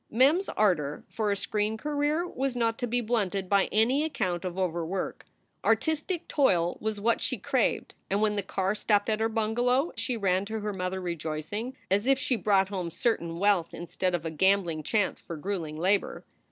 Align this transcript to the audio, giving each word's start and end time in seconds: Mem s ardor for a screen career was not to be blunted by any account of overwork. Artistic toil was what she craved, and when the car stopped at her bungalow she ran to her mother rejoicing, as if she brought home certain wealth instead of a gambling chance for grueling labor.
Mem 0.09 0.39
s 0.39 0.49
ardor 0.57 1.03
for 1.09 1.29
a 1.31 1.35
screen 1.35 1.77
career 1.77 2.27
was 2.27 2.55
not 2.55 2.79
to 2.79 2.87
be 2.87 3.01
blunted 3.01 3.47
by 3.47 3.65
any 3.65 4.03
account 4.03 4.43
of 4.43 4.57
overwork. 4.57 5.27
Artistic 5.63 6.27
toil 6.27 6.75
was 6.81 6.99
what 6.99 7.21
she 7.21 7.37
craved, 7.37 7.93
and 8.09 8.19
when 8.19 8.35
the 8.35 8.41
car 8.41 8.73
stopped 8.73 9.09
at 9.11 9.19
her 9.19 9.29
bungalow 9.29 9.91
she 9.95 10.17
ran 10.17 10.43
to 10.45 10.61
her 10.61 10.73
mother 10.73 10.99
rejoicing, 10.99 11.77
as 11.91 12.07
if 12.07 12.17
she 12.17 12.35
brought 12.35 12.69
home 12.69 12.89
certain 12.89 13.37
wealth 13.37 13.75
instead 13.75 14.15
of 14.15 14.25
a 14.25 14.31
gambling 14.31 14.81
chance 14.81 15.21
for 15.21 15.37
grueling 15.37 15.77
labor. 15.77 16.25